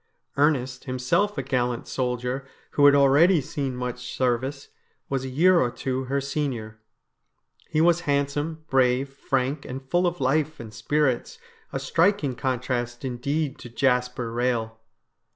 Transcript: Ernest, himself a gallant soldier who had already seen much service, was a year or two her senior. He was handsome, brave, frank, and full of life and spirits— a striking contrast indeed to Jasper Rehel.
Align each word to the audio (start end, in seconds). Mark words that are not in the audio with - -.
Ernest, 0.35 0.85
himself 0.85 1.37
a 1.37 1.43
gallant 1.43 1.87
soldier 1.87 2.47
who 2.71 2.87
had 2.87 2.95
already 2.95 3.39
seen 3.39 3.75
much 3.75 4.11
service, 4.15 4.69
was 5.09 5.23
a 5.23 5.29
year 5.29 5.59
or 5.59 5.69
two 5.69 6.05
her 6.05 6.19
senior. 6.19 6.79
He 7.69 7.81
was 7.81 7.99
handsome, 8.09 8.65
brave, 8.67 9.09
frank, 9.09 9.63
and 9.63 9.87
full 9.91 10.07
of 10.07 10.19
life 10.19 10.59
and 10.59 10.73
spirits— 10.73 11.37
a 11.71 11.77
striking 11.79 12.33
contrast 12.33 13.05
indeed 13.05 13.59
to 13.59 13.69
Jasper 13.69 14.33
Rehel. 14.33 14.71